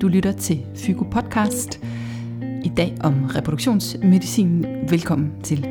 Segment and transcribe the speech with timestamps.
[0.00, 1.80] Du lytter til Fygo Podcast.
[2.64, 4.66] I dag om reproduktionsmedicin.
[4.88, 5.66] Velkommen til.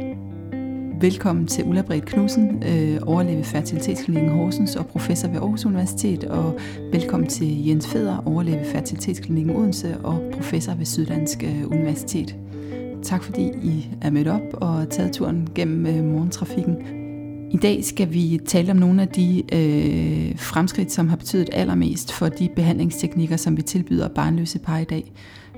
[1.01, 6.23] Velkommen til Ulla Bredt Knudsen, øh, overlæge ved Fertilitetsklinikken Horsens og professor ved Aarhus Universitet.
[6.23, 6.59] Og
[6.91, 12.35] velkommen til Jens Feder, overlæge ved Fertilitetsklinikken Odense og professor ved Syddansk øh, Universitet.
[13.03, 17.00] Tak fordi I er mødt op og taget turen gennem øh, morgentrafikken.
[17.53, 22.11] I dag skal vi tale om nogle af de øh, fremskridt, som har betydet allermest
[22.13, 25.11] for de behandlingsteknikker, som vi tilbyder barnløse par i dag.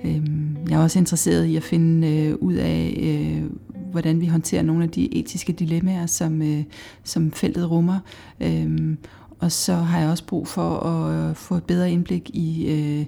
[0.03, 0.21] Øh,
[0.69, 3.43] jeg er også interesseret i at finde øh, ud af, øh,
[3.91, 6.63] hvordan vi håndterer nogle af de etiske dilemmaer, som, øh,
[7.03, 7.99] som feltet rummer.
[8.39, 8.95] Øh,
[9.39, 13.05] og så har jeg også brug for at få et bedre indblik i øh,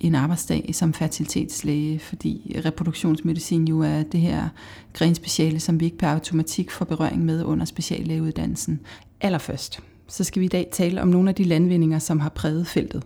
[0.00, 4.48] en arbejdsdag som fertilitetslæge, fordi reproduktionsmedicin jo er det her
[4.92, 8.80] grenspeciale, som vi ikke per automatik får berøring med under speciallægeuddannelsen.
[9.20, 12.66] Allerførst, så skal vi i dag tale om nogle af de landvindinger, som har præget
[12.66, 13.02] feltet.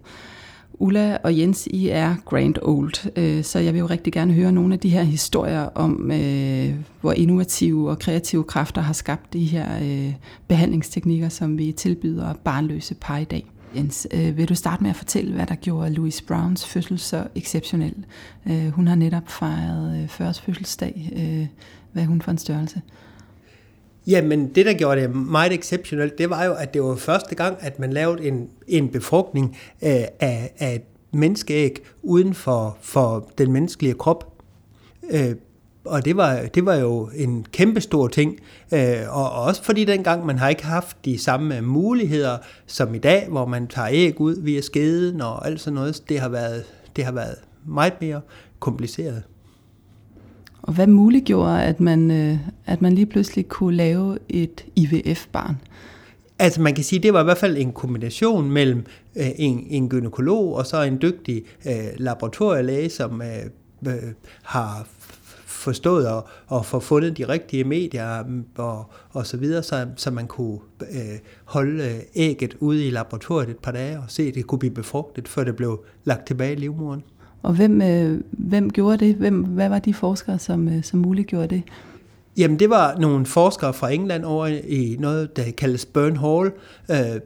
[0.78, 4.52] Ulla og Jens, I er grand old, øh, så jeg vil jo rigtig gerne høre
[4.52, 9.45] nogle af de her historier om, øh, hvor innovative og kreative kræfter har skabt de
[9.45, 10.14] her øh,
[10.48, 13.54] behandlingsteknikker, som vi tilbyder barnløse par i dag.
[13.76, 17.26] Jens, øh, vil du starte med at fortælle, hvad der gjorde Louise Browns fødsel så
[17.34, 17.94] exceptionel?
[18.50, 21.12] Øh, hun har netop fejret øh, 40 fødselsdag.
[21.16, 21.46] Øh,
[21.92, 22.82] hvad er hun for en størrelse?
[24.06, 27.56] Jamen, det der gjorde det meget exceptionelt, det var jo, at det var første gang,
[27.60, 33.52] at man lavede en, en befrugtning øh, af, af et menneskeæg uden for, for den
[33.52, 34.32] menneskelige krop.
[35.10, 35.34] Øh,
[35.85, 38.38] og det var, det var jo en kæmpe stor ting,
[38.73, 43.29] øh, og også fordi dengang man har ikke haft de samme muligheder som i dag,
[43.29, 46.02] hvor man tager æg ud via skeden og alt sådan noget.
[46.09, 46.65] Det har været,
[46.96, 48.21] det har været meget mere
[48.60, 49.23] kompliceret.
[50.63, 55.57] Og hvad muliggjorde, at man, øh, at man lige pludselig kunne lave et IVF-barn?
[56.38, 58.85] Altså man kan sige, det var i hvert fald en kombination mellem
[59.16, 64.12] øh, en, en gynekolog og så en dygtig øh, laboratorielæge, som øh, øh,
[64.43, 64.87] har
[65.65, 68.25] forstået og, og få fundet de rigtige medier
[68.56, 73.48] og, og så videre, så, så man kunne øh, holde øh, ægget ude i laboratoriet
[73.48, 76.52] et par dage og se, at det kunne blive befrugtet, før det blev lagt tilbage
[76.52, 77.02] i livmoderen.
[77.42, 79.14] Og hvem, øh, hvem gjorde det?
[79.14, 81.62] Hvem, hvad var de forskere, som, øh, som muliggjorde det?
[82.36, 86.52] Jamen, det var nogle forskere fra England over i noget, der kaldes Burn Hall,
[86.91, 87.20] øh,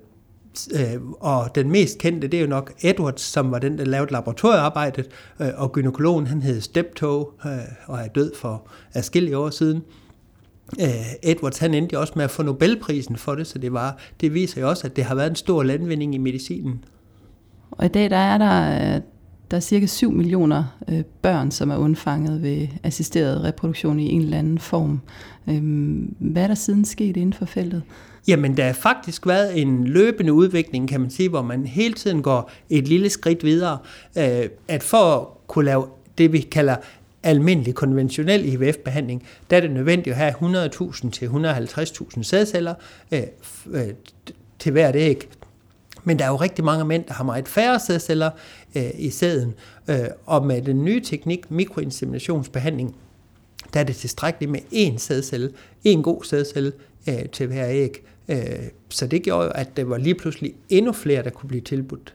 [0.75, 4.13] øh, og den mest kendte, det er jo nok Edwards, som var den, der lavede
[4.13, 5.07] laboratoriearbejdet,
[5.41, 9.83] øh, og gynekologen, han hed Steptoe, øh, og er død for adskillige år siden.
[10.81, 14.35] Øh, Edwards, han endte også med at få Nobelprisen for det, så det, var, det
[14.35, 16.85] viser jo også, at det har været en stor landvinding i medicinen.
[17.71, 19.03] Og i dag der er der, øh,
[19.51, 24.21] der er cirka 7 millioner øh, børn, som er undfanget ved assisteret reproduktion i en
[24.21, 25.01] eller anden form.
[25.49, 27.83] Øhm, hvad er der siden sket inden for feltet?
[28.29, 32.23] Jamen, der har faktisk været en løbende udvikling, kan man sige, hvor man hele tiden
[32.23, 33.79] går et lille skridt videre.
[34.19, 35.87] Øh, at for at kunne lave
[36.19, 36.77] det, vi kalder
[37.23, 42.75] almindelig konventionel IVF-behandling, der er det nødvendigt at have 100.000 til 150.000 sædceller
[43.13, 43.23] øh,
[43.71, 43.89] øh,
[44.59, 45.29] til hvert æg.
[46.05, 48.31] Men der er jo rigtig mange mænd, der har meget færre sædceller
[48.75, 49.55] øh, i sæden,
[49.89, 52.97] øh, og med den nye teknik, mikroinseminationsbehandling,
[53.75, 55.51] der er det tilstrækkeligt med én sædcelle,
[55.87, 56.73] én god sædcelle
[57.09, 58.05] øh, til hver æg.
[58.29, 58.39] Øh,
[58.89, 62.15] så det gjorde jo, at der var lige pludselig endnu flere, der kunne blive tilbudt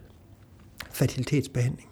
[0.91, 1.89] fertilitetsbehandling.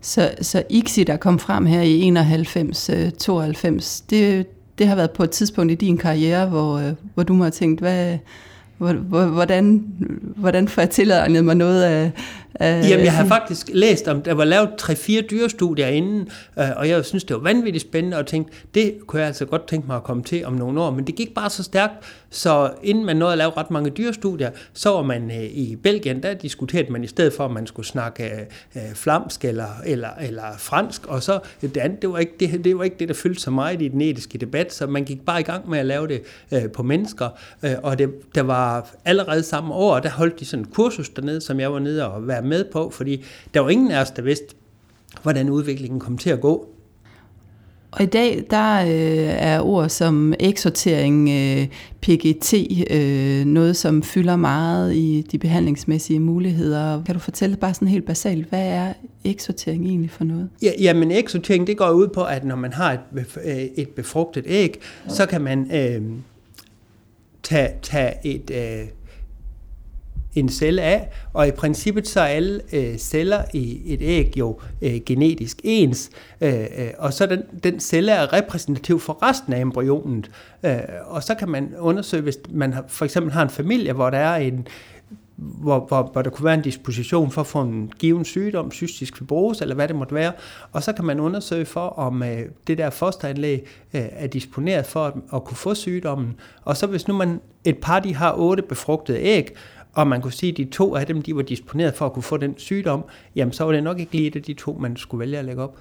[0.00, 3.80] Så, så ICSI, der kom frem her i 91-92, øh,
[4.10, 4.46] det,
[4.78, 7.50] det har været på et tidspunkt i din karriere, hvor, øh, hvor du må have
[7.50, 8.18] tænkt, hvad,
[8.78, 9.84] hvordan,
[10.36, 12.12] hvordan får jeg tilegnet mig noget af,
[12.54, 12.88] af...
[12.88, 16.28] Jamen, jeg har faktisk læst om, der var lavet 3-4 dyrestudier inden,
[16.58, 19.66] øh, og jeg synes, det var vanvittigt spændende, og tænkte, det kunne jeg altså godt
[19.66, 21.94] tænke mig at komme til om nogle år, men det gik bare så stærkt,
[22.30, 26.22] så inden man nåede at lave ret mange dyrestudier, så var man øh, i Belgien,
[26.22, 28.30] der diskuterede man i stedet for, at man skulle snakke
[28.76, 32.78] øh, flamsk eller, eller, eller fransk, og så det andet, det var, ikke det, det
[32.78, 35.40] var ikke det, der fyldte så meget i den etiske debat, så man gik bare
[35.40, 36.22] i gang med at lave det
[36.72, 37.28] på mennesker,
[37.82, 41.60] og det, der var allerede samme år, der holdt de sådan en kursus dernede, som
[41.60, 43.24] jeg var nede og være med på, fordi
[43.54, 44.54] der var ingen af os, der vidste,
[45.22, 46.68] hvordan udviklingen kom til at gå.
[47.92, 51.68] Og i dag, der øh, er ord som eksortering, øh,
[52.00, 52.54] PGT,
[52.90, 57.04] øh, noget som fylder meget i de behandlingsmæssige muligheder.
[57.04, 58.92] Kan du fortælle bare sådan helt basalt, hvad er
[59.24, 60.48] eksortering egentlig for noget?
[60.62, 63.00] Ja, jamen eksortering, det går ud på, at når man har et,
[63.44, 66.02] øh, et befrugtet æg, så kan man øh,
[67.42, 68.50] tage, tage et...
[68.50, 68.88] Øh,
[70.34, 74.60] en celle af, og i princippet så er alle øh, celler i et æg jo
[74.82, 76.10] øh, genetisk ens,
[76.40, 80.30] øh, øh, og så den, den celle er repræsentativ for resten af embryonet.
[80.62, 84.10] Øh, og så kan man undersøge, hvis man har, for eksempel har en familie, hvor
[84.10, 84.68] der er en
[85.40, 89.16] hvor, hvor, hvor der kunne være en disposition for at få en given sygdom, cystisk
[89.16, 90.32] fibrose eller hvad det måtte være,
[90.72, 95.06] og så kan man undersøge for, om øh, det der fosteranlæg øh, er disponeret for
[95.06, 96.36] at, at kunne få sygdommen.
[96.64, 99.56] Og så hvis nu man, et par de har otte befrugtede æg,
[99.92, 102.22] og man kunne sige, at de to af dem de var disponeret for at kunne
[102.22, 103.04] få den sygdom,
[103.36, 105.62] jamen så var det nok ikke lige det, de to, man skulle vælge at lægge
[105.62, 105.78] op.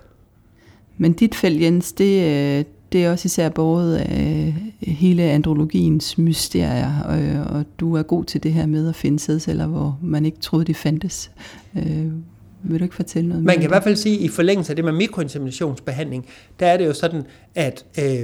[0.97, 7.01] Men dit felt, Jens, det, øh, det er også især båret af hele andrologiens mysterier,
[7.01, 10.39] og, og du er god til det her med at finde sædceller, hvor man ikke
[10.39, 11.31] troede, de fandtes.
[11.75, 12.05] Øh,
[12.63, 14.75] vil du ikke fortælle noget Man kan i hvert fald sige, at i forlængelse af
[14.75, 16.25] det med mikroinseminationsbehandling,
[16.59, 17.23] der er det jo sådan,
[17.55, 18.21] at, øh,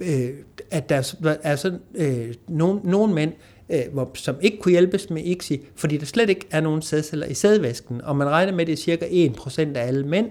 [0.00, 0.30] øh,
[0.70, 3.32] at der er sådan, øh, nogle, nogle mænd,
[3.70, 7.26] øh, hvor, som ikke kunne hjælpes med ICSI, fordi der slet ikke er nogen sædceller
[7.26, 10.30] i sædvæsken, og man regner med, at det er cirka 1% af alle mænd,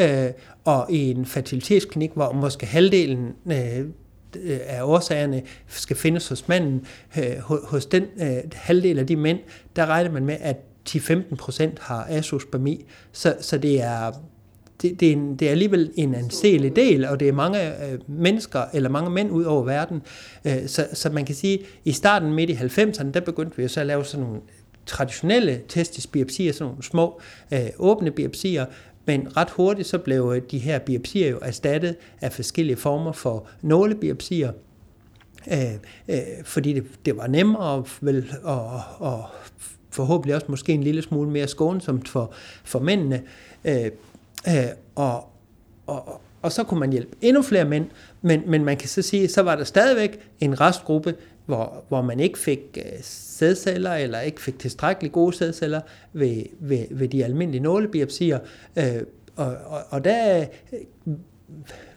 [0.00, 0.30] øh,
[0.64, 6.86] og i en fertilitetsklinik, hvor måske halvdelen øh, øh af årsagerne skal findes hos manden,
[7.18, 9.38] øh, hos den øh, halvdel af de mænd,
[9.76, 10.56] der regner man med, at
[10.88, 14.12] 10-15% har asospermi, så, så det er
[14.82, 17.98] det, det, er en, det er alligevel en anselig del, og det er mange øh,
[18.06, 20.02] mennesker, eller mange mænd ud over verden.
[20.44, 23.80] Øh, så, så man kan sige, i starten midt i 90'erne, der begyndte vi så
[23.80, 24.40] at lave sådan nogle
[24.86, 27.20] traditionelle testisbiopsier, sådan nogle små
[27.52, 28.66] øh, åbne biopsier,
[29.06, 33.48] men ret hurtigt så blev øh, de her biopsier jo erstattet af forskellige former for
[33.62, 34.52] nålebiopsier,
[35.52, 35.74] øh,
[36.08, 39.24] øh, fordi det, det var nemmere vel, og, og
[39.90, 42.32] forhåbentlig også måske en lille smule mere skånsomt for,
[42.64, 43.22] for mændene.
[43.64, 43.90] Øh,
[44.48, 44.54] øh,
[44.94, 45.28] og,
[45.86, 47.86] og, og så kunne man hjælpe endnu flere mænd,
[48.22, 51.14] men, men man kan så sige, så var der stadigvæk en restgruppe,
[51.46, 55.80] hvor, hvor man ikke fik øh, sædceller, eller ikke fik tilstrækkeligt gode sædceller
[56.12, 58.38] ved, ved, ved de almindelige nålebiopsier.
[58.76, 59.02] Øh,
[59.36, 61.14] og, og, og der øh,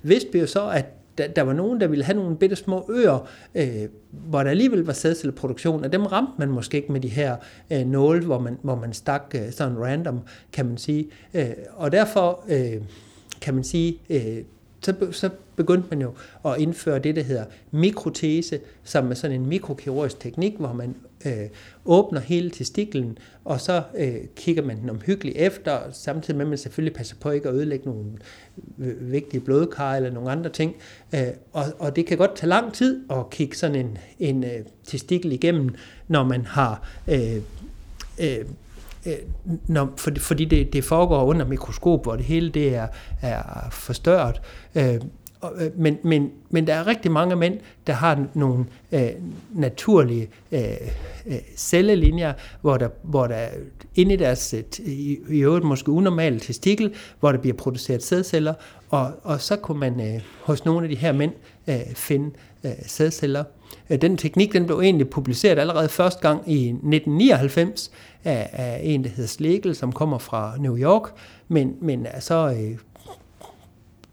[0.01, 0.86] vidste vi jo så, at
[1.19, 4.86] der, der var nogen, der ville have nogle bitte små øer, øh, hvor der alligevel
[4.86, 7.36] var sædcelleproduktion, og dem ramte man måske ikke med de her
[7.71, 10.19] øh, nåle, hvor man, hvor man stak øh, sådan random,
[10.54, 11.07] kan man sige.
[11.33, 12.81] Øh, og derfor øh,
[13.42, 14.44] kan man sige, øh,
[14.81, 16.13] så, så begyndte man jo
[16.45, 20.95] at indføre det, der hedder mikrotese, som er sådan en mikrokirurgisk teknik, hvor man
[21.25, 21.49] øh,
[21.85, 26.57] åbner hele testiklen, og så øh, kigger man den omhyggeligt efter, samtidig med at man
[26.57, 28.05] selvfølgelig passer på ikke at ødelægge nogle
[28.79, 30.75] øh, vigtige blodkar eller nogle andre ting.
[31.15, 34.65] Øh, og, og det kan godt tage lang tid at kigge sådan en, en øh,
[34.83, 35.69] testikel igennem,
[36.07, 36.89] når man har...
[37.07, 37.35] Øh,
[38.21, 38.45] øh,
[39.06, 39.13] øh
[39.68, 42.88] når, for, fordi det, det foregår under mikroskop, hvor det hele det er,
[43.22, 44.42] er forstørret.
[44.75, 45.00] Øh,
[45.44, 49.10] Øh, men, men, men der er rigtig mange mænd, der har nogle øh,
[49.54, 50.62] naturlige øh,
[51.25, 53.48] øh, cellelinjer, hvor der, hvor der
[53.96, 58.54] inde i deres, øh, i, i øvrigt måske unormale testikel, hvor der bliver produceret sædceller,
[58.90, 61.31] og, og så kunne man øh, hos nogle af de her mænd
[61.68, 62.31] øh, finde
[62.63, 63.44] øh, sædceller.
[63.89, 67.92] Øh, den teknik den blev egentlig publiceret allerede første gang i 1999
[68.24, 71.10] af, af en, der hedder Slegel, som kommer fra New York,
[71.48, 72.77] men, men er så øh,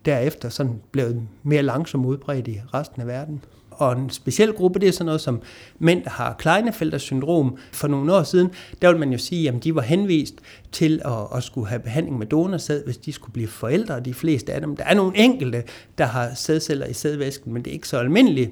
[0.05, 3.44] derefter sådan blevet mere langsomt udbredt i resten af verden.
[3.70, 5.43] Og en speciel gruppe, det er sådan noget som
[5.79, 7.56] mænd, der har Klinefelter syndrom.
[7.73, 8.50] For nogle år siden,
[8.82, 10.35] der vil man jo sige, at de var henvist
[10.73, 14.00] til at, at skulle have behandling med donorsæd, hvis de skulle blive forældre.
[14.00, 14.76] De fleste af dem.
[14.76, 15.62] Der er nogle enkelte,
[15.99, 18.50] der har sædceller i sædvæsken, men det er ikke så almindeligt.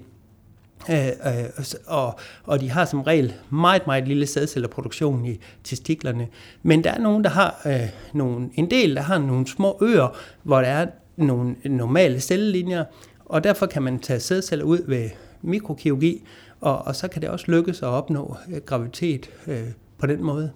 [0.90, 1.44] Øh, øh,
[1.86, 6.28] og, og de har som regel meget, meget lille sædcellerproduktion i testiklerne.
[6.62, 10.16] Men der er nogen, der har øh, nogle, en del, der har nogle små øer,
[10.42, 10.86] hvor der er
[11.16, 12.84] nogle normale cellelinjer,
[13.24, 15.10] og derfor kan man tage sædceller ud ved
[15.42, 16.24] mikrokirurgi,
[16.60, 20.50] og, og så kan det også lykkes at opnå øh, graviditet øh, på den måde.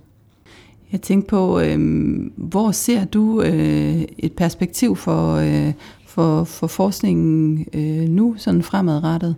[0.92, 1.78] Jeg tænkte på, øh,
[2.36, 5.72] hvor ser du øh, et perspektiv for, øh,
[6.06, 9.36] for, for forskningen øh, nu, sådan fremadrettet?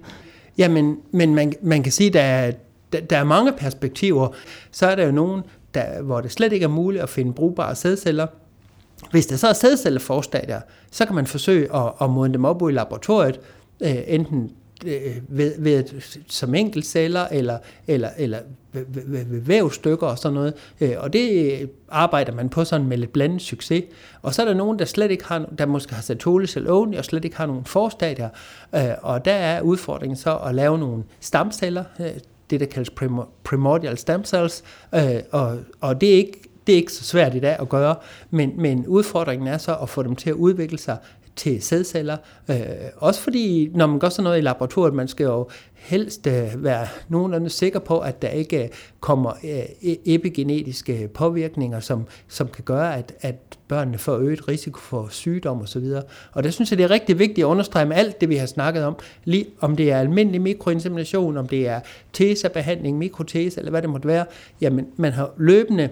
[0.60, 2.52] Jamen, men man, man kan sige, at der er,
[2.92, 4.28] der, der er mange perspektiver.
[4.70, 5.42] Så er der jo nogen,
[5.74, 8.26] der, hvor det slet ikke er muligt at finde brugbare sædceller.
[9.10, 12.72] Hvis der så er sædcelleforstadier, så kan man forsøge at, at modne dem op i
[12.72, 13.40] laboratoriet,
[13.80, 14.50] øh, enten
[14.87, 15.84] Øh, ved, ved,
[16.28, 18.38] som enkeltceller eller, eller, eller
[18.72, 20.54] ved, ved, ved vævstykker og sådan noget.
[20.80, 23.84] Øh, og det arbejder man på sådan med lidt blandet succes.
[24.22, 26.96] Og så er der nogen, der slet ikke har, der måske har sat eller only,
[26.96, 28.28] og slet ikke har nogen forstadier.
[28.75, 31.84] Øh, og der er udfordringen så at lave nogle stamceller,
[32.50, 32.90] det der kaldes
[33.44, 34.62] primordial stem cells,
[35.30, 37.96] og, og det er ikke det er ikke så svært i dag at gøre,
[38.30, 40.96] men, men udfordringen er så at få dem til at udvikle sig
[41.40, 42.16] til sædceller.
[42.50, 42.56] Øh,
[42.97, 46.87] også fordi, når man gør sådan noget i laboratoriet, man skal jo helst øh, være
[47.09, 48.68] nogenlunde sikker på, at der ikke øh,
[49.00, 53.37] kommer øh, e-, epigenetiske påvirkninger, som, som kan gøre, at, at
[53.68, 55.82] børnene får øget risiko for sygdom osv.
[55.82, 58.37] Og, og der synes jeg, det er rigtig vigtigt at understrege med alt det, vi
[58.37, 61.80] har snakket om, lige om det er almindelig mikroinsemination, om det er
[62.12, 64.25] tesabehandling, mikrotese eller hvad det måtte være,
[64.61, 65.88] jamen man har løbende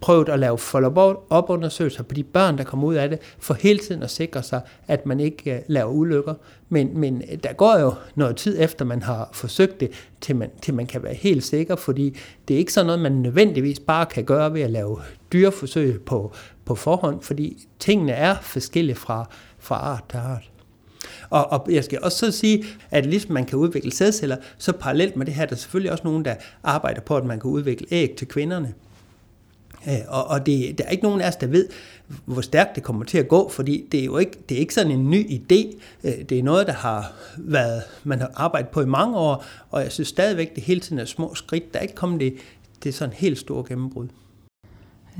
[0.00, 4.02] prøvet at lave follow-up-undersøgelser på de børn, der kommer ud af det, for hele tiden
[4.02, 6.34] at sikre sig, at man ikke øh, laver ulykker.
[6.68, 10.50] Men, men øh, der går jo noget tid efter, man har forsøgt det, til man,
[10.62, 12.16] til man kan være helt sikker, fordi
[12.48, 14.98] det er ikke sådan noget, man nødvendigvis bare kan gøre ved at lave
[15.32, 16.32] dyreforsøg på,
[16.64, 20.50] på forhånd, fordi tingene er forskellige fra, fra art til art.
[21.30, 25.16] Og, og jeg skal også så sige, at ligesom man kan udvikle sædceller, så parallelt
[25.16, 27.86] med det her, der er selvfølgelig også nogen, der arbejder på, at man kan udvikle
[27.90, 28.74] æg til kvinderne.
[29.88, 31.68] Øh, og, og det, der er ikke nogen af os, der ved,
[32.24, 34.74] hvor stærkt det kommer til at gå, fordi det er jo ikke, det er ikke
[34.74, 35.76] sådan en ny idé.
[36.04, 39.82] Øh, det er noget, der har været, man har arbejdet på i mange år, og
[39.82, 41.72] jeg synes stadigvæk, det hele tiden er små skridt.
[41.72, 42.34] Der er ikke kommet det,
[42.82, 44.06] det er sådan en helt stor gennembrud.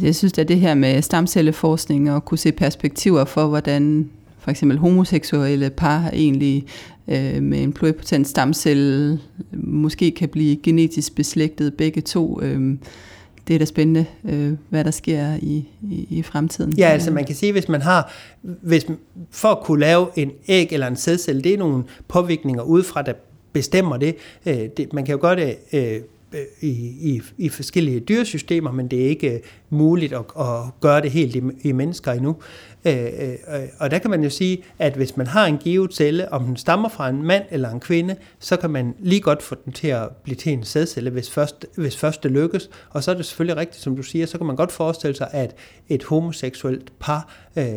[0.03, 4.79] Jeg synes, at det her med stamcelleforskning og kunne se perspektiver for, hvordan for eksempel
[4.79, 6.67] homoseksuelle par egentlig
[7.09, 9.21] øh, med en pluripotent stamcelle
[9.53, 12.43] måske kan blive genetisk beslægtet begge to.
[12.43, 12.77] Øh,
[13.49, 16.73] det er da spændende, øh, hvad der sker i, i, i fremtiden.
[16.79, 18.13] Ja, altså man kan sige, hvis man har,
[18.43, 18.87] hvis,
[19.31, 23.13] for at kunne lave en æg eller en sædcelle, det er nogle påvirkninger udefra, der
[23.53, 24.17] bestemmer det.
[24.47, 25.41] Øh, det man kan jo godt
[25.73, 26.01] øh,
[26.61, 26.69] i,
[27.01, 29.41] i, i forskellige dyresystemer, men det er ikke øh,
[29.71, 32.37] muligt at, at gøre det helt i, i mennesker endnu.
[32.85, 36.33] Øh, øh, og der kan man jo sige, at hvis man har en givet celle,
[36.33, 39.55] om den stammer fra en mand eller en kvinde, så kan man lige godt få
[39.65, 42.71] den til at blive til en sædcelle, hvis først, hvis først det lykkes.
[42.91, 45.29] Og så er det selvfølgelig rigtigt, som du siger, så kan man godt forestille sig,
[45.33, 45.55] at
[45.89, 47.75] et homoseksuelt par, øh,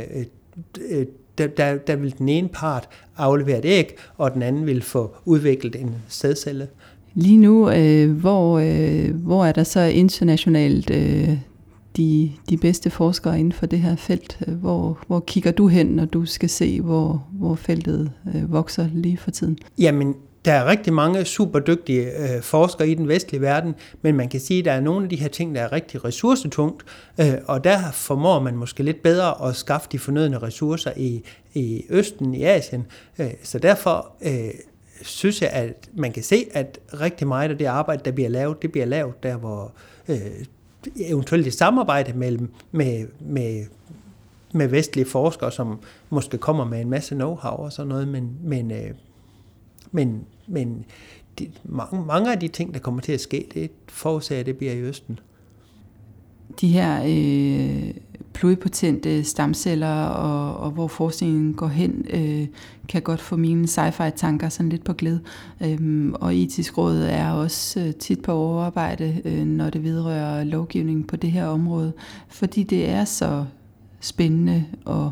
[0.89, 1.06] øh,
[1.38, 5.15] der, der, der vil den ene part aflevere et æg, og den anden vil få
[5.25, 6.68] udviklet en sædcelle.
[7.13, 11.30] Lige nu, øh, hvor, øh, hvor er der så internationalt øh,
[11.98, 14.39] de, de bedste forskere inden for det her felt?
[14.48, 18.88] Øh, hvor, hvor kigger du hen, når du skal se, hvor, hvor feltet øh, vokser
[18.94, 19.58] lige for tiden?
[19.78, 24.30] Jamen, der er rigtig mange super dygtige øh, forskere i den vestlige verden, men man
[24.30, 26.84] kan sige, at der er nogle af de her ting, der er rigtig ressourcetungt,
[27.20, 31.24] øh, og der formår man måske lidt bedre at skaffe de fornødne ressourcer i,
[31.54, 32.86] i Østen, i Asien.
[33.20, 34.50] Øh, så derfor øh,
[35.01, 38.62] synes jeg, at man kan se, at rigtig meget af det arbejde, der bliver lavet,
[38.62, 39.74] det bliver lavet der, hvor
[40.08, 40.18] øh,
[40.96, 43.65] eventuelt et samarbejde mellem, med, med,
[44.53, 45.79] med vestlige forskere, som
[46.10, 48.91] måske kommer med en masse know-how og sådan noget, men, men, øh,
[49.91, 50.86] men, men
[51.39, 54.58] de, mange, mange af de ting, der kommer til at ske, det forudsager, at det
[54.58, 55.20] bliver i Østen.
[56.62, 57.94] De her øh,
[58.33, 62.48] pluripotente stamceller, og, og hvor forskningen går hen, øh,
[62.88, 65.19] kan godt få mine sci-fi-tanker sådan lidt på glæde.
[65.63, 71.07] Øhm, og etisk råd er også øh, tit på overarbejde, øh, når det vedrører lovgivning
[71.07, 71.93] på det her område,
[72.27, 73.45] fordi det er så
[74.00, 75.12] spændende og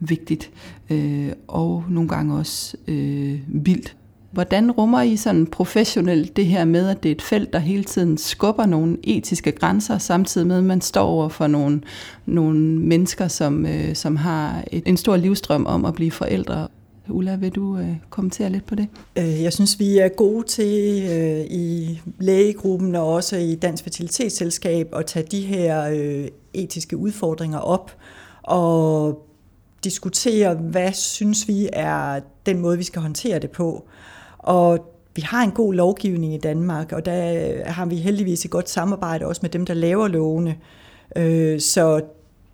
[0.00, 0.50] vigtigt,
[0.90, 3.96] øh, og nogle gange også øh, vildt
[4.34, 7.84] Hvordan rummer I sådan professionelt det her med, at det er et felt, der hele
[7.84, 11.80] tiden skubber nogle etiske grænser, samtidig med, at man står over for nogle,
[12.26, 16.68] nogle mennesker, som, øh, som har et, en stor livstrøm om at blive forældre?
[17.08, 18.88] Ulla, vil du øh, kommentere lidt på det?
[19.18, 24.88] Øh, jeg synes, vi er gode til øh, i lægegruppen og også i Dansk Fertilitetsselskab
[24.96, 27.96] at tage de her øh, etiske udfordringer op
[28.42, 29.18] og
[29.84, 33.88] diskutere, hvad synes vi er den måde, vi skal håndtere det på.
[34.44, 38.70] Og vi har en god lovgivning i Danmark, og der har vi heldigvis et godt
[38.70, 40.56] samarbejde også med dem, der laver lovene.
[41.16, 42.00] Øh, så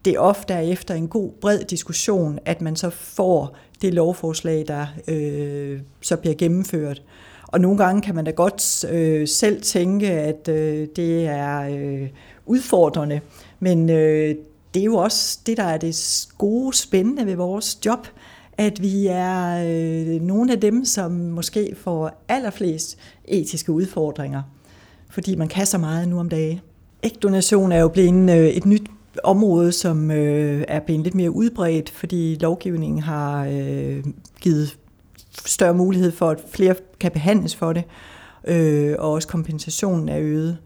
[0.05, 4.65] det er ofte er efter en god, bred diskussion, at man så får det lovforslag,
[4.69, 7.03] der øh, så bliver gennemført.
[7.47, 12.09] Og nogle gange kan man da godt øh, selv tænke, at øh, det er øh,
[12.47, 13.21] udfordrende,
[13.61, 14.35] men øh,
[14.75, 18.07] det er jo også det, der er det gode, spændende ved vores job,
[18.61, 24.43] at vi er øh, nogle af dem, som måske får allerflest etiske udfordringer,
[25.11, 26.61] fordi man kan så meget nu om dagen.
[27.03, 28.83] Ægdonation er jo blevet øh, et nyt
[29.25, 34.05] område, som øh, er blevet lidt mere udbredt, fordi lovgivningen har øh,
[34.41, 34.79] givet
[35.47, 37.85] større mulighed for, at flere kan behandles for det,
[38.45, 40.59] øh, og også kompensationen er øget.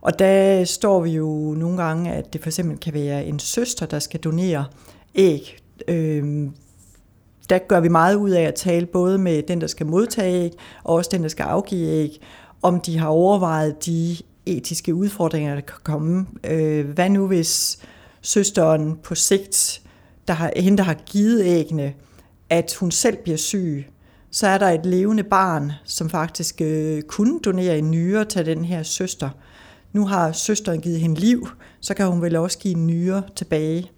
[0.00, 3.86] Og der står vi jo nogle gange, at det for eksempel kan være en søster,
[3.86, 4.64] der skal donere
[5.14, 6.48] æg, øh,
[7.50, 10.52] der gør vi meget ud af at tale både med den, der skal modtage æg,
[10.84, 12.20] og også den, der skal afgive æg,
[12.62, 16.26] om de har overvejet de etiske udfordringer, der kan komme.
[16.44, 17.78] Øh, hvad nu hvis
[18.22, 19.82] søsteren på sigt,
[20.28, 21.94] der har, hende, der har givet æggene,
[22.50, 23.86] at hun selv bliver syg,
[24.30, 28.64] så er der et levende barn, som faktisk øh, kunne donere en nyre til den
[28.64, 29.30] her søster.
[29.92, 31.48] Nu har søsteren givet hende liv,
[31.80, 33.90] så kan hun vel også give en nyre tilbage.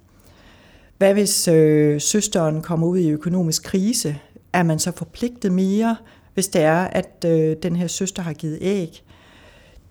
[1.01, 4.17] Hvad hvis øh, søsteren kommer ud i økonomisk krise?
[4.53, 5.97] Er man så forpligtet mere,
[6.35, 9.03] hvis det er, at øh, den her søster har givet æg?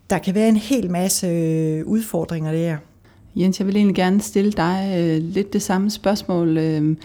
[0.09, 2.77] Der kan være en hel masse øh, udfordringer der.
[3.35, 6.57] Jens, jeg vil egentlig gerne stille dig øh, lidt det samme spørgsmål.
[6.57, 6.95] Øh,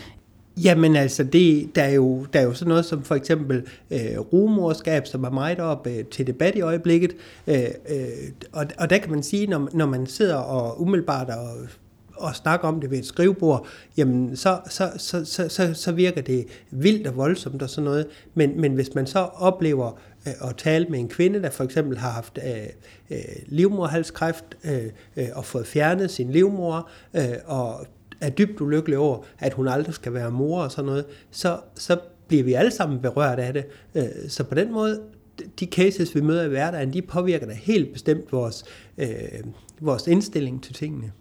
[0.65, 4.19] Jamen altså, det, der, er jo, der er jo sådan noget som for eksempel øh,
[4.19, 7.17] rumorskab, som er meget op øh, til debat i øjeblikket.
[7.47, 8.07] Øh, øh,
[8.53, 11.69] og, og der kan man sige, når, når man sidder og umiddelbart og,
[12.17, 13.67] og snakke om det ved et skrivebord,
[13.97, 18.07] jamen så, så, så, så, så, så virker det vildt og voldsomt og sådan noget.
[18.35, 21.99] Men, men hvis man så oplever øh, at tale med en kvinde, der for eksempel
[21.99, 22.63] har haft øh,
[23.11, 24.85] øh, livmorhalskræft øh,
[25.17, 27.87] øh, og fået fjernet sin livmor, øh, og
[28.21, 31.99] er dybt ulykkelig over, at hun aldrig skal være mor og sådan noget, så, så
[32.29, 33.65] bliver vi alle sammen berørt af det.
[33.95, 35.01] Øh, så på den måde,
[35.61, 38.65] de cases, vi møder i hverdagen, de påvirker da helt bestemt vores,
[38.99, 39.09] øh,
[39.81, 41.13] vores indstilling til tingene.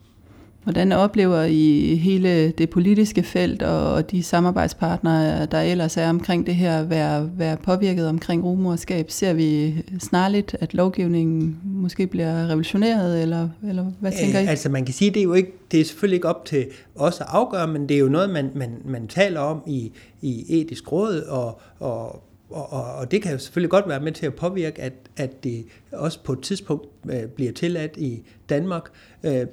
[0.63, 6.55] Hvordan oplever I hele det politiske felt og de samarbejdspartnere, der ellers er omkring det
[6.55, 9.11] her, være, være påvirket omkring rumorskab?
[9.11, 14.45] Ser vi snarligt, at lovgivningen måske bliver revolutioneret, eller, eller hvad tænker I?
[14.45, 17.21] Altså man kan sige, det er jo ikke, det er selvfølgelig ikke op til os
[17.21, 19.91] at afgøre, men det er jo noget, man, man, man taler om i,
[20.21, 24.11] i etisk råd, og, og og, og, og det kan jo selvfølgelig godt være med
[24.11, 28.89] til at påvirke, at, at det også på et tidspunkt øh, bliver tilladt i Danmark.
[29.23, 29.45] Øh,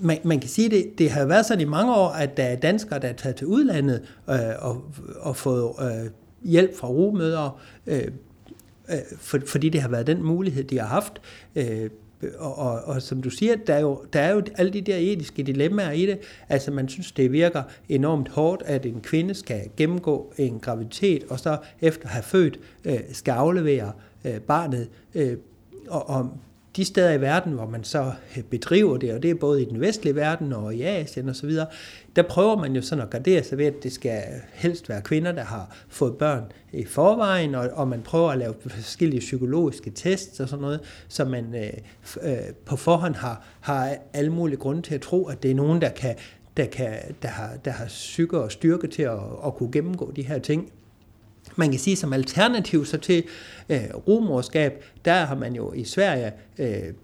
[0.00, 2.56] man, man kan sige, det, det har været sådan i mange år, at der er
[2.56, 4.84] danskere, der er taget til udlandet øh, og,
[5.20, 6.10] og fået øh,
[6.42, 7.52] hjælp fra rumødre,
[7.86, 8.04] øh,
[8.90, 11.20] øh, for, fordi det har været den mulighed, de har haft.
[11.56, 11.90] Øh,
[12.38, 14.96] og, og, og som du siger, der er, jo, der er jo alle de der
[14.96, 16.18] etiske dilemmaer i det.
[16.48, 21.40] Altså man synes, det virker enormt hårdt, at en kvinde skal gennemgå en graviditet, og
[21.40, 23.92] så efter at have født, øh, skal aflevere
[24.24, 24.88] øh, barnet.
[25.14, 25.36] Øh,
[25.88, 26.30] og, og
[26.78, 29.64] de steder i verden, hvor man så øh, bedriver det, og det er både i
[29.64, 31.50] den vestlige verden og i Asien osv.,
[32.16, 35.32] der prøver man jo sådan at gardere sig ved, at det skal helst være kvinder,
[35.32, 40.40] der har fået børn i forvejen, og, og man prøver at lave forskellige psykologiske tests
[40.40, 41.72] og sådan noget, så man øh,
[42.22, 45.80] øh, på forhånd har, har alle mulige grunde til at tro, at det er nogen,
[45.80, 46.14] der kan
[46.56, 50.22] der, kan, der, har, der har psyke og styrke til at, at kunne gennemgå de
[50.22, 50.72] her ting.
[51.58, 53.24] Man kan sige som alternativ så til
[53.68, 56.94] øh, rumorskab, der har man jo i Sverige øh,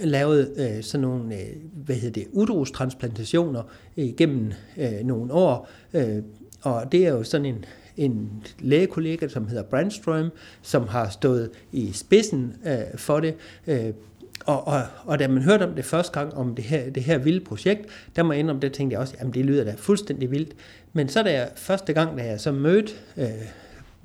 [0.00, 3.62] lavet øh, sådan nogle, øh, hvad hedder det, udrustransplantationer
[3.96, 6.22] igennem øh, nogle år, øh,
[6.62, 7.64] og det er jo sådan en,
[7.96, 10.30] en lægekollega, som hedder Brandstrøm,
[10.62, 13.34] som har stået i spidsen øh, for det.
[13.66, 13.92] Øh,
[14.46, 17.18] og, og, og da man hørte om det første gang, om det her, det her
[17.18, 17.86] vilde projekt,
[18.16, 20.52] der må jeg indrømme, det tænkte jeg også, jamen det lyder da fuldstændig vildt.
[20.92, 23.28] Men så da jeg første gang, da jeg så mødte øh,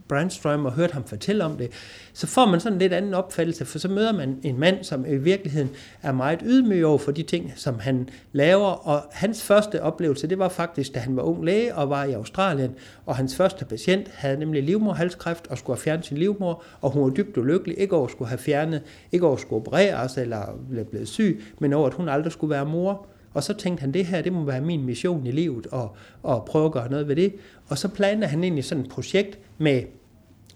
[0.09, 1.71] Brandstrøm og hørt ham fortælle om det,
[2.13, 5.05] så får man sådan en lidt anden opfattelse, for så møder man en mand, som
[5.05, 5.69] i virkeligheden
[6.01, 10.39] er meget ydmyg over for de ting, som han laver, og hans første oplevelse, det
[10.39, 12.71] var faktisk, da han var ung læge og var i Australien,
[13.05, 17.03] og hans første patient havde nemlig livmorhalskræft og skulle have fjernet sin livmor, og hun
[17.03, 20.59] var dybt ulykkelig, ikke over at skulle have fjernet, ikke over at skulle opereres eller
[20.69, 23.05] blive blevet syg, men over at hun aldrig skulle være mor.
[23.33, 26.45] Og så tænkte han, det her, det må være min mission i livet, og, og
[26.45, 27.33] prøve at gøre noget ved det.
[27.67, 29.83] Og så planlagde han egentlig sådan et projekt med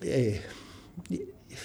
[0.06, 0.36] øh,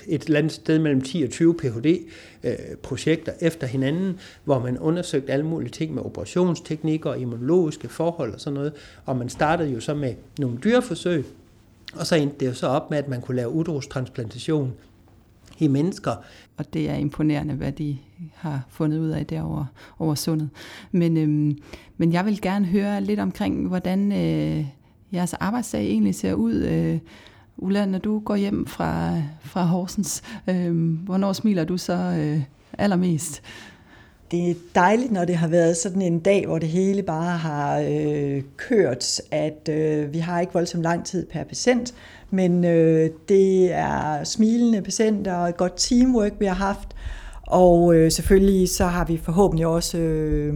[0.06, 5.32] et eller andet sted mellem 10 og 20 Ph.D.-projekter øh, efter hinanden, hvor man undersøgte
[5.32, 8.72] alle mulige ting med operationsteknikker og immunologiske forhold og sådan noget.
[9.04, 11.24] Og man startede jo så med nogle dyreforsøg,
[11.94, 14.72] og så endte det jo så op med, at man kunne lave udrustransplantation
[15.58, 16.12] i mennesker.
[16.56, 17.98] Og det er imponerende, hvad de
[18.34, 19.66] har fundet ud af derovre
[19.98, 20.50] over sundet.
[20.92, 21.58] Men, øhm,
[21.96, 24.66] men jeg vil gerne høre lidt omkring, hvordan øh,
[25.12, 26.54] jeres arbejdsdag egentlig ser ud.
[26.54, 26.98] Øh,
[27.58, 29.12] Ulla, når du går hjem fra,
[29.44, 32.40] fra Horsens, øh, hvornår smiler du så øh,
[32.78, 33.42] allermest?
[34.30, 37.78] Det er dejligt, når det har været sådan en dag, hvor det hele bare har
[37.90, 41.94] øh, kørt, at øh, vi har ikke voldsomt lang tid per patient,
[42.30, 46.88] men øh, det er smilende patienter og et godt teamwork, vi har haft,
[47.42, 50.54] og øh, selvfølgelig så har vi forhåbentlig også øh,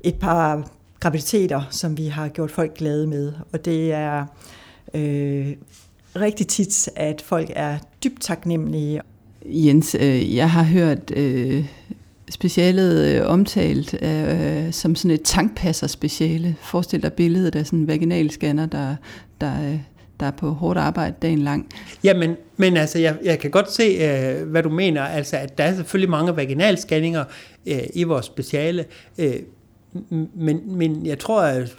[0.00, 4.26] et par graviditeter, som vi har gjort folk glade med, og det er
[4.94, 5.56] øh,
[6.16, 9.00] rigtig tit, at folk er dybt taknemmelige.
[9.46, 11.66] Jens, øh, jeg har hørt øh,
[12.30, 16.56] specialet øh, omtalt øh, som sådan et tankpasser-speciale.
[16.60, 18.96] Forestil dig billedet af sådan en vaginalscanner, der,
[19.40, 19.78] der, øh,
[20.20, 21.68] der er på hårdt arbejde dagen lang.
[22.04, 25.02] Jamen, men altså, jeg, jeg kan godt se, øh, hvad du mener.
[25.02, 27.24] Altså, at der er selvfølgelig mange vaginalscanninger
[27.66, 28.84] øh, i vores speciale.
[29.18, 29.34] Øh,
[30.34, 31.76] men, men jeg tror, at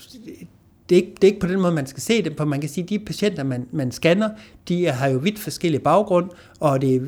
[0.89, 2.45] det er, ikke, det er ikke på den måde, man skal se det på.
[2.45, 4.29] Man kan sige, at de patienter, man, man scanner,
[4.67, 6.99] de har jo vidt forskellige baggrund, og det er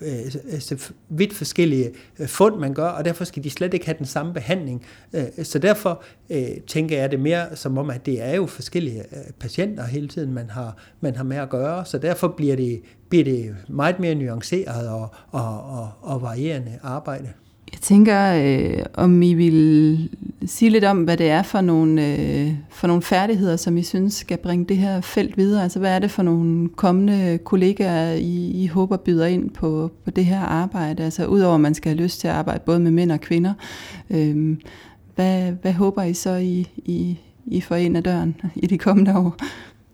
[0.00, 3.98] øh, altså, vidt forskellige øh, fund, man gør, og derfor skal de slet ikke have
[3.98, 4.86] den samme behandling.
[5.12, 9.00] Øh, så derfor øh, tænker jeg det mere som om, at det er jo forskellige
[9.00, 12.82] øh, patienter hele tiden, man har, man har med at gøre, så derfor bliver det,
[13.08, 17.28] bliver det meget mere nuanceret og, og, og, og varierende arbejde.
[17.72, 20.08] Jeg tænker, øh, om I vil
[20.46, 24.14] sige lidt om, hvad det er for nogle, øh, for nogle færdigheder, som I synes
[24.14, 25.62] skal bringe det her felt videre.
[25.62, 30.10] Altså, hvad er det for nogle kommende kollegaer, I, I håber byder ind på, på
[30.10, 31.04] det her arbejde?
[31.04, 33.54] Altså, udover at man skal have lyst til at arbejde både med mænd og kvinder,
[34.10, 34.56] øh,
[35.14, 39.18] hvad, hvad håber I så, I, I, I får ind ad døren i de kommende
[39.18, 39.36] år?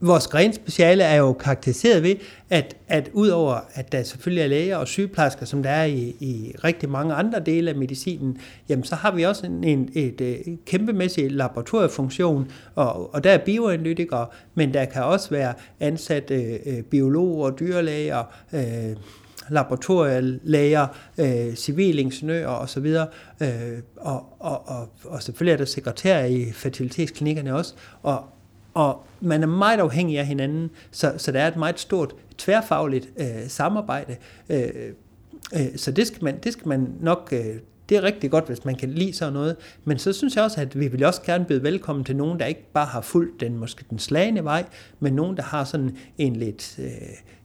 [0.01, 2.15] Vores grenspeciale er jo karakteriseret ved,
[2.51, 6.55] at, at udover at der selvfølgelig er læger og sygeplejersker, som der er i, i
[6.65, 10.59] rigtig mange andre dele af medicinen, jamen så har vi også en, en et, et
[10.67, 16.83] kæmpemæssig laboratoriefunktion, og, og der er bioanalytikere, men der kan også være ansat øh, øh
[16.83, 18.97] biologer, dyrlæger, øh,
[19.51, 20.87] laboratorielæger,
[21.19, 22.87] øh, civilingeniører osv.,
[23.43, 23.49] øh,
[23.97, 28.25] og, og, og, og selvfølgelig er der sekretærer i fertilitetsklinikkerne også, og,
[28.75, 33.09] og man er meget afhængig af hinanden, så, så der er et meget stort tværfagligt
[33.17, 34.17] øh, samarbejde.
[34.49, 34.69] Øh,
[35.55, 37.29] øh, så det skal, man, det skal man nok...
[37.33, 37.57] Øh,
[37.89, 39.57] det er rigtig godt, hvis man kan lide sådan noget.
[39.85, 42.47] Men så synes jeg også, at vi vil også gerne byde velkommen til nogen, der
[42.47, 44.65] ikke bare har fulgt den måske den slagende vej,
[45.01, 46.87] men nogen, der har sådan en lidt øh,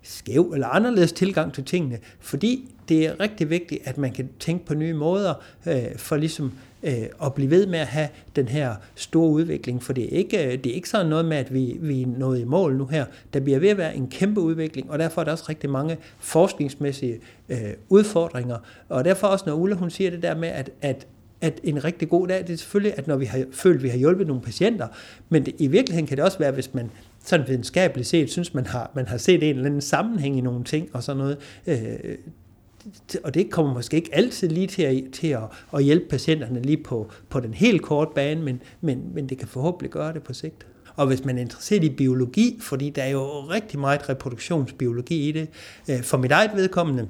[0.04, 2.00] skæv eller anderledes tilgang til tingene.
[2.20, 5.34] Fordi det er rigtig vigtigt, at man kan tænke på nye måder
[5.68, 6.52] øh, for ligesom
[6.84, 10.46] øh, at blive ved med at have den her store udvikling, for det er ikke,
[10.46, 12.86] øh, det er ikke sådan noget med, at vi, vi er nået i mål nu
[12.86, 13.06] her.
[13.34, 15.98] Der bliver ved at være en kæmpe udvikling, og derfor er der også rigtig mange
[16.20, 17.58] forskningsmæssige øh,
[17.90, 18.58] udfordringer,
[18.90, 21.08] og derfor også, når Ulla hun siger det der med, at, at
[21.42, 23.90] at en rigtig god dag, det er selvfølgelig, at når vi har følt, at vi
[23.90, 24.88] har hjulpet nogle patienter,
[25.30, 26.92] men det, i virkeligheden kan det også være, hvis man
[27.24, 30.64] sådan videnskabeligt set synes, man har, man har set en eller anden sammenhæng i nogle
[30.64, 31.38] ting og sådan noget.
[31.68, 32.18] Øh,
[33.24, 36.84] og det kommer måske ikke altid lige til at, til at, at hjælpe patienterne lige
[36.84, 40.34] på, på den helt korte bane, men, men, men det kan forhåbentlig gøre det på
[40.34, 40.66] sigt.
[40.96, 45.32] Og hvis man er interesseret i biologi, fordi der er jo rigtig meget reproduktionsbiologi i
[45.32, 45.50] det,
[45.90, 47.08] øh, for mit eget vedkommende,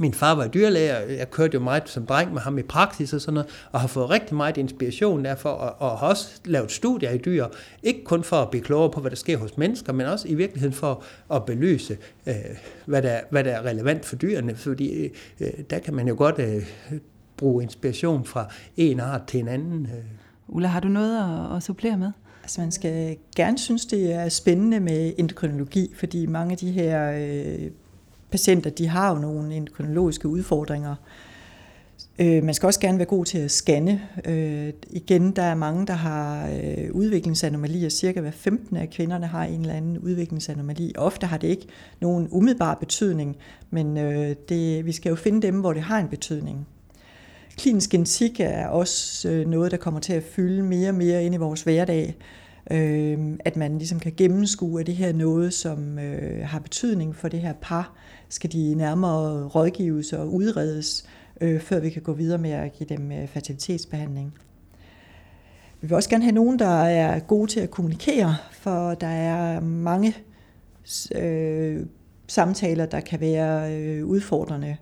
[0.00, 3.20] min far var dyrlæger, jeg kørte jo meget som dreng med ham i praksis og
[3.20, 7.10] sådan noget, og har fået rigtig meget inspiration derfor, og, og har også lavet studier
[7.10, 7.46] i dyr,
[7.82, 10.34] ikke kun for at blive klogere på, hvad der sker hos mennesker, men også i
[10.34, 12.34] virkeligheden for at belyse, øh,
[12.86, 15.08] hvad, der, hvad der er relevant for dyrene, fordi
[15.40, 16.62] øh, der kan man jo godt øh,
[17.36, 19.86] bruge inspiration fra en art til en anden.
[19.86, 20.04] Øh.
[20.48, 22.12] Ulla, har du noget at, at supplere med?
[22.42, 27.12] Altså man skal gerne synes, det er spændende med endokrinologi, fordi mange af de her
[27.12, 27.70] øh,
[28.30, 30.94] patienter, de har jo nogle endokrinologiske udfordringer.
[32.18, 34.00] Øh, man skal også gerne være god til at scanne.
[34.24, 37.88] Øh, igen, der er mange, der har øh, udviklingsanomalier.
[37.88, 40.92] Cirka hver 15 af kvinderne har en eller anden udviklingsanomali.
[40.96, 41.66] Ofte har det ikke
[42.00, 43.36] nogen umiddelbar betydning,
[43.70, 46.66] men øh, det, vi skal jo finde dem, hvor det har en betydning.
[47.56, 51.34] Klinisk genetik er også øh, noget, der kommer til at fylde mere og mere ind
[51.34, 52.16] i vores hverdag.
[52.70, 57.28] Øh, at man ligesom kan gennemskue, at det her noget, som øh, har betydning for
[57.28, 57.94] det her par,
[58.28, 61.04] skal de nærmere rådgives og udredes,
[61.40, 64.34] øh, før vi kan gå videre med at give dem øh, fertilitetsbehandling.
[65.80, 69.60] Vi vil også gerne have nogen, der er gode til at kommunikere, for der er
[69.60, 70.14] mange
[71.14, 71.86] øh,
[72.26, 74.76] samtaler, der kan være øh, udfordrende.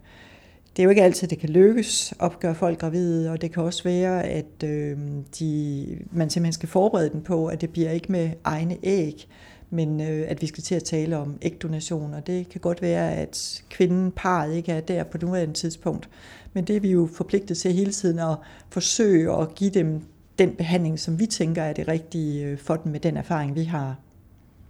[0.76, 3.62] Det er jo ikke altid, det kan lykkes at gøre folk gravide, og det kan
[3.62, 4.98] også være, at øh,
[5.38, 9.28] de, man simpelthen skal forberede den på, at det bliver ikke med egne æg,
[9.70, 13.14] men øh, at vi skal til at tale om ægdonation, og det kan godt være,
[13.14, 16.08] at kvinden, parret ikke er der på nuværende tidspunkt.
[16.52, 18.36] Men det er vi jo forpligtet til hele tiden at
[18.70, 20.00] forsøge at give dem
[20.38, 23.64] den behandling, som vi tænker er det rigtige øh, for dem med den erfaring, vi
[23.64, 23.96] har.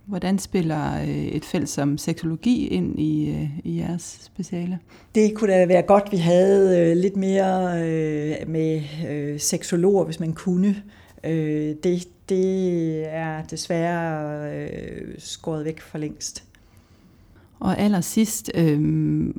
[0.06, 4.78] Hvordan spiller øh, et felt som seksologi ind i, øh, i jeres speciale?
[5.14, 7.78] Det kunne da være godt, vi havde lidt mere
[8.46, 10.76] med seksologer, hvis man kunne.
[11.82, 16.44] Det, det er desværre øh, skåret væk for længst.
[17.60, 19.34] Og allersidst, øh,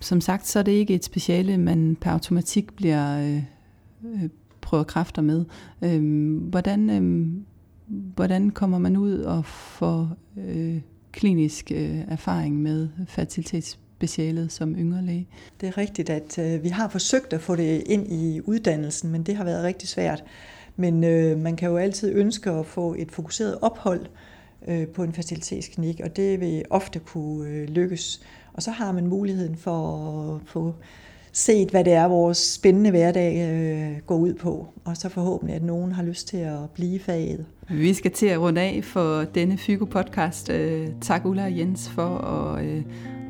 [0.00, 3.42] som sagt, så er det ikke et speciale, man per automatik bliver øh,
[4.04, 4.28] øh,
[4.60, 5.44] prøver kræfter med.
[5.82, 7.32] Øh, hvordan, øh,
[7.92, 10.80] hvordan kommer man ud og får øh,
[11.12, 15.28] klinisk øh, erfaring med fertilitetsspecialet som yngre læge?
[15.60, 19.22] Det er rigtigt, at øh, vi har forsøgt at få det ind i uddannelsen, men
[19.22, 20.24] det har været rigtig svært.
[20.76, 24.06] Men øh, man kan jo altid ønske at få et fokuseret ophold
[24.68, 28.20] øh, på en fertilitetsklinik, og det vil ofte kunne øh, lykkes.
[28.52, 30.74] Og så har man muligheden for at få
[31.32, 34.66] set, hvad det er, vores spændende hverdag øh, går ud på.
[34.84, 37.46] Og så forhåbentlig, at nogen har lyst til at blive faget.
[37.70, 40.52] Vi skal til at runde af for denne FYGO-podcast.
[40.52, 42.82] Øh, tak Ulla og Jens for at, øh,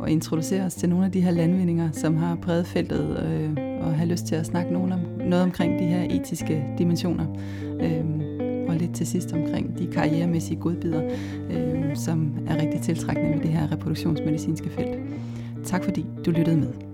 [0.05, 3.51] at introducere os til nogle af de her landvindinger, som har præget feltet, øh,
[3.87, 7.27] og har lyst til at snakke nogen om, noget omkring de her etiske dimensioner.
[7.81, 8.05] Øh,
[8.69, 11.03] og lidt til sidst omkring de karrieremæssige godbidder,
[11.51, 14.99] øh, som er rigtig tiltrækkende med det her reproduktionsmedicinske felt.
[15.65, 16.92] Tak fordi du lyttede med.